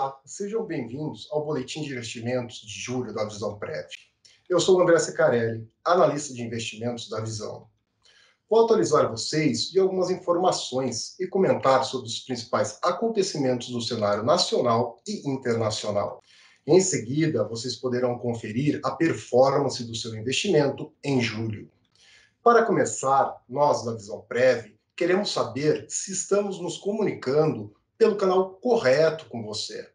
Olá, 0.00 0.16
sejam 0.24 0.64
bem-vindos 0.64 1.26
ao 1.32 1.44
Boletim 1.44 1.82
de 1.82 1.90
Investimentos 1.90 2.60
de 2.60 2.80
julho 2.80 3.12
da 3.12 3.24
Visão 3.24 3.58
Prévia. 3.58 3.98
Eu 4.48 4.60
sou 4.60 4.78
o 4.78 4.80
André 4.80 4.96
Secarelli, 5.00 5.68
analista 5.84 6.32
de 6.32 6.40
investimentos 6.40 7.08
da 7.08 7.20
Visão. 7.20 7.66
Vou 8.48 8.64
atualizar 8.64 9.10
vocês 9.10 9.68
de 9.68 9.80
algumas 9.80 10.08
informações 10.08 11.18
e 11.18 11.26
comentar 11.26 11.84
sobre 11.84 12.06
os 12.06 12.20
principais 12.20 12.78
acontecimentos 12.80 13.70
do 13.70 13.80
cenário 13.80 14.22
nacional 14.22 15.02
e 15.04 15.28
internacional. 15.28 16.22
Em 16.64 16.80
seguida, 16.80 17.42
vocês 17.42 17.74
poderão 17.74 18.20
conferir 18.20 18.80
a 18.84 18.92
performance 18.92 19.82
do 19.82 19.96
seu 19.96 20.14
investimento 20.14 20.92
em 21.02 21.20
julho. 21.20 21.68
Para 22.40 22.64
começar, 22.64 23.42
nós 23.48 23.84
da 23.84 23.94
Visão 23.94 24.20
Prévia 24.28 24.72
queremos 24.94 25.32
saber 25.32 25.86
se 25.88 26.12
estamos 26.12 26.60
nos 26.60 26.78
comunicando 26.78 27.74
pelo 27.98 28.16
canal 28.16 28.54
correto 28.54 29.26
com 29.26 29.42
você. 29.42 29.90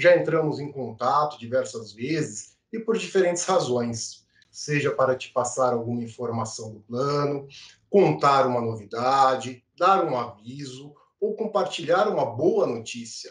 Já 0.00 0.16
entramos 0.16 0.58
em 0.58 0.72
contato 0.72 1.38
diversas 1.38 1.92
vezes 1.92 2.56
e 2.72 2.78
por 2.78 2.96
diferentes 2.96 3.44
razões, 3.44 4.24
seja 4.50 4.90
para 4.90 5.14
te 5.14 5.30
passar 5.30 5.74
alguma 5.74 6.02
informação 6.02 6.72
do 6.72 6.80
plano, 6.80 7.46
contar 7.90 8.46
uma 8.46 8.62
novidade, 8.62 9.62
dar 9.76 10.02
um 10.02 10.16
aviso 10.16 10.94
ou 11.20 11.36
compartilhar 11.36 12.08
uma 12.08 12.24
boa 12.24 12.66
notícia. 12.66 13.30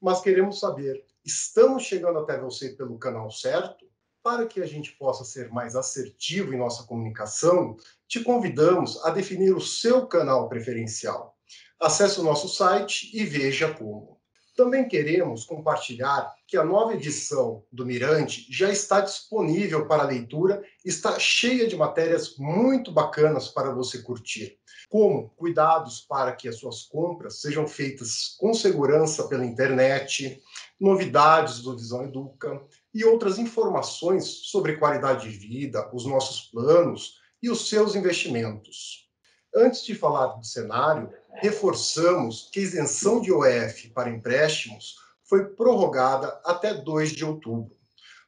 Mas 0.00 0.22
queremos 0.22 0.58
saber, 0.58 1.04
estamos 1.22 1.82
chegando 1.82 2.20
até 2.20 2.40
você 2.40 2.70
pelo 2.70 2.98
canal 2.98 3.30
certo? 3.30 3.84
Para 4.22 4.46
que 4.46 4.62
a 4.62 4.66
gente 4.66 4.92
possa 4.92 5.24
ser 5.24 5.50
mais 5.50 5.76
assertivo 5.76 6.54
em 6.54 6.58
nossa 6.58 6.84
comunicação, 6.84 7.76
te 8.06 8.24
convidamos 8.24 8.96
a 9.04 9.10
definir 9.10 9.54
o 9.54 9.60
seu 9.60 10.06
canal 10.06 10.48
preferencial. 10.48 11.36
Acesse 11.78 12.18
o 12.18 12.24
nosso 12.24 12.48
site 12.48 13.10
e 13.12 13.26
veja 13.26 13.74
como. 13.74 14.17
Também 14.58 14.88
queremos 14.88 15.44
compartilhar 15.44 16.34
que 16.44 16.56
a 16.56 16.64
nova 16.64 16.92
edição 16.92 17.62
do 17.70 17.86
Mirante 17.86 18.44
já 18.50 18.68
está 18.68 19.00
disponível 19.00 19.86
para 19.86 20.02
leitura, 20.02 20.60
está 20.84 21.16
cheia 21.16 21.68
de 21.68 21.76
matérias 21.76 22.36
muito 22.36 22.90
bacanas 22.90 23.46
para 23.46 23.72
você 23.72 24.02
curtir, 24.02 24.58
como 24.88 25.30
cuidados 25.36 26.00
para 26.00 26.32
que 26.32 26.48
as 26.48 26.56
suas 26.56 26.82
compras 26.82 27.40
sejam 27.40 27.68
feitas 27.68 28.34
com 28.36 28.52
segurança 28.52 29.28
pela 29.28 29.46
internet, 29.46 30.42
novidades 30.80 31.60
do 31.60 31.76
Visão 31.76 32.02
Educa 32.02 32.60
e 32.92 33.04
outras 33.04 33.38
informações 33.38 34.24
sobre 34.50 34.76
qualidade 34.76 35.30
de 35.30 35.38
vida, 35.38 35.88
os 35.94 36.04
nossos 36.04 36.50
planos 36.50 37.20
e 37.40 37.48
os 37.48 37.68
seus 37.68 37.94
investimentos. 37.94 39.07
Antes 39.54 39.82
de 39.82 39.94
falar 39.94 40.26
do 40.28 40.44
cenário, 40.44 41.12
reforçamos 41.34 42.50
que 42.52 42.60
a 42.60 42.62
isenção 42.62 43.20
de 43.20 43.32
OF 43.32 43.88
para 43.90 44.10
empréstimos 44.10 44.96
foi 45.24 45.46
prorrogada 45.46 46.40
até 46.44 46.74
2 46.74 47.12
de 47.12 47.24
outubro. 47.24 47.76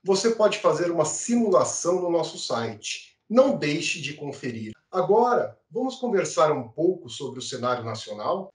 Você 0.03 0.31
pode 0.31 0.59
fazer 0.59 0.91
uma 0.91 1.05
simulação 1.05 2.01
no 2.01 2.11
nosso 2.11 2.39
site. 2.39 3.19
Não 3.29 3.57
deixe 3.57 4.01
de 4.01 4.15
conferir. 4.15 4.73
Agora, 4.91 5.59
vamos 5.71 5.97
conversar 5.97 6.53
um 6.53 6.69
pouco 6.69 7.09
sobre 7.09 7.39
o 7.39 7.43
cenário 7.43 7.85
nacional? 7.85 8.53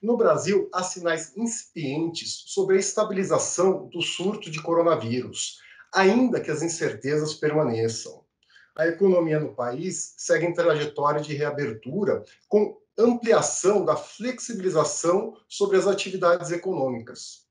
No 0.00 0.16
Brasil, 0.16 0.68
há 0.72 0.82
sinais 0.82 1.36
incipientes 1.36 2.44
sobre 2.46 2.76
a 2.76 2.80
estabilização 2.80 3.88
do 3.88 4.00
surto 4.00 4.50
de 4.50 4.62
coronavírus, 4.62 5.58
ainda 5.92 6.40
que 6.40 6.50
as 6.50 6.62
incertezas 6.62 7.34
permaneçam 7.34 8.25
a 8.76 8.86
economia 8.86 9.40
no 9.40 9.54
país 9.54 10.14
segue 10.18 10.46
em 10.46 10.52
trajetória 10.52 11.22
de 11.22 11.34
reabertura 11.34 12.22
com 12.46 12.78
ampliação 12.98 13.84
da 13.84 13.94
flexibilização 13.96 15.36
sobre 15.48 15.76
as 15.78 15.86
atividades 15.86 16.50
econômicas. 16.50 17.46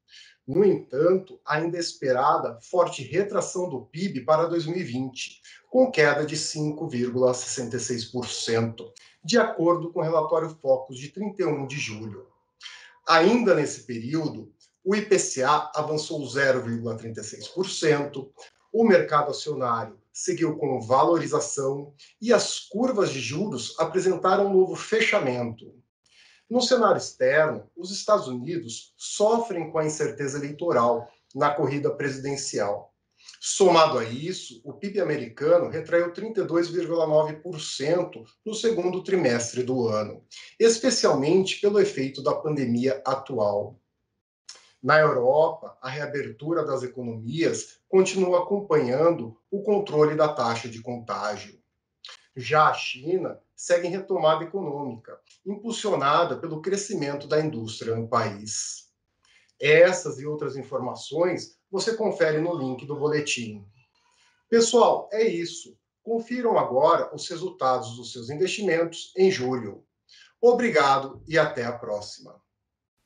No 0.47 0.63
entanto, 0.63 1.39
ainda 1.43 1.77
é 1.77 1.79
esperada 1.79 2.59
forte 2.61 3.01
retração 3.01 3.67
do 3.67 3.88
PIB 3.88 4.22
para 4.22 4.45
2020, 4.45 5.41
com 5.72 5.89
queda 5.89 6.23
de 6.23 6.35
5,66%, 6.35 8.91
de 9.23 9.39
acordo 9.39 9.91
com 9.91 10.01
o 10.01 10.03
relatório 10.03 10.55
Focus 10.61 11.00
de 11.00 11.09
31 11.09 11.66
de 11.66 11.77
julho. 11.77 12.27
Ainda 13.07 13.55
nesse 13.55 13.81
período, 13.83 14.53
o 14.83 14.95
IPCA 14.95 15.71
avançou 15.73 16.21
0,36%, 16.21 18.29
o 18.71 18.83
mercado 18.83 19.31
acionário 19.31 19.97
seguiu 20.15 20.55
com 20.55 20.79
valorização 20.79 21.93
e 22.21 22.31
as 22.31 22.61
curvas 22.61 23.11
de 23.11 23.19
juros 23.19 23.75
apresentaram 23.77 24.47
um 24.47 24.53
novo 24.53 24.73
fechamento. 24.73 25.75
No 26.49 26.61
cenário 26.61 26.97
externo, 26.97 27.69
os 27.75 27.91
Estados 27.91 28.29
Unidos 28.29 28.93
sofrem 28.95 29.69
com 29.69 29.77
a 29.77 29.85
incerteza 29.85 30.37
eleitoral 30.37 31.05
na 31.35 31.53
corrida 31.53 31.93
presidencial. 31.93 32.93
Somado 33.41 33.97
a 33.97 34.05
isso, 34.05 34.61
o 34.63 34.71
PIB 34.73 35.01
americano 35.01 35.67
retraiu 35.67 36.13
32,9% 36.13 38.23
no 38.45 38.53
segundo 38.53 39.03
trimestre 39.03 39.63
do 39.63 39.87
ano, 39.87 40.23
especialmente 40.57 41.59
pelo 41.59 41.79
efeito 41.79 42.23
da 42.23 42.33
pandemia 42.33 43.01
atual. 43.05 43.77
Na 44.85 45.00
Europa, 45.00 45.75
a 45.81 45.90
reabertura 45.90 46.63
das 46.63 46.84
economias 46.84 47.79
continua 47.90 48.44
acompanhando 48.44 49.35
o 49.50 49.63
controle 49.63 50.13
da 50.13 50.31
taxa 50.31 50.69
de 50.69 50.79
contágio. 50.79 51.59
Já 52.35 52.69
a 52.69 52.73
China 52.75 53.41
segue 53.56 53.88
em 53.88 53.90
retomada 53.90 54.44
econômica, 54.44 55.19
impulsionada 55.44 56.38
pelo 56.38 56.62
crescimento 56.62 57.25
da 57.25 57.44
indústria 57.44 57.95
no 57.95 58.07
país. 58.07 58.91
Essas 59.59 60.19
e 60.19 60.28
outras 60.28 60.56
informações 60.56 61.57
você 61.72 61.95
confere 61.95 62.38
no 62.38 62.53
link 62.56 62.85
do 62.85 62.95
boletim. 62.95 63.66
Pessoal, 64.47 65.09
é 65.12 65.24
isso. 65.24 65.75
Confiram 66.03 66.59
agora 66.59 67.09
os 67.12 67.28
resultados 67.28 67.95
dos 67.95 68.12
seus 68.12 68.29
investimentos 68.29 69.12
em 69.18 69.31
julho. 69.31 69.84
Obrigado 70.40 71.24
e 71.28 71.40
até 71.40 71.66
a 71.66 71.74
próxima. 71.74 72.40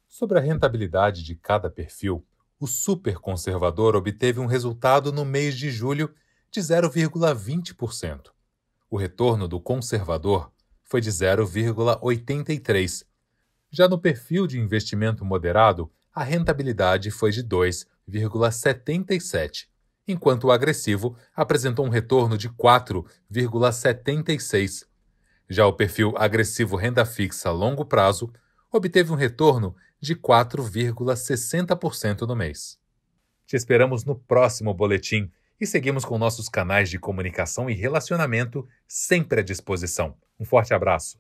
Sobre 0.10 0.38
a 0.40 0.42
rentabilidade 0.42 1.24
de 1.24 1.36
cada 1.36 1.70
perfil, 1.70 2.26
o 2.60 2.66
super 2.66 3.20
conservador 3.20 3.96
obteve 3.96 4.40
um 4.40 4.48
resultado 4.48 5.14
no 5.14 5.24
mês 5.24 5.56
de 5.56 5.70
julho 5.70 6.12
de 6.50 6.60
0,20%. 6.60 8.32
O 8.90 8.98
retorno 8.98 9.48
do 9.48 9.62
conservador 9.62 10.52
foi 10.84 11.00
de 11.00 11.12
0,83%. 11.12 13.06
Já 13.70 13.88
no 13.88 14.00
perfil 14.00 14.48
de 14.48 14.60
investimento 14.60 15.24
moderado, 15.24 15.92
a 16.12 16.24
rentabilidade 16.24 17.12
foi 17.12 17.30
de 17.30 17.44
2,77%, 17.44 19.68
enquanto 20.08 20.46
o 20.46 20.52
agressivo 20.52 21.16
apresentou 21.36 21.86
um 21.86 21.90
retorno 21.90 22.36
de 22.36 22.50
4,76%. 22.50 24.88
Já 25.48 25.68
o 25.68 25.74
perfil 25.74 26.16
agressivo 26.18 26.76
renda 26.76 27.06
fixa 27.06 27.50
a 27.50 27.52
longo 27.52 27.86
prazo 27.86 28.34
obteve 28.72 29.12
um 29.12 29.16
retorno 29.16 29.76
de 30.00 30.16
4,60% 30.16 32.22
no 32.22 32.36
mês. 32.36 32.80
Te 33.46 33.56
esperamos 33.56 34.06
no 34.06 34.16
próximo 34.16 34.74
boletim 34.74 35.32
e 35.60 35.66
seguimos 35.66 36.06
com 36.06 36.18
nossos 36.18 36.48
canais 36.48 36.90
de 36.90 36.98
comunicação 36.98 37.70
e 37.70 37.74
relacionamento 37.74 38.66
sempre 38.88 39.42
à 39.42 39.44
disposição. 39.44 40.16
Um 40.40 40.46
forte 40.46 40.74
abraço. 40.74 41.20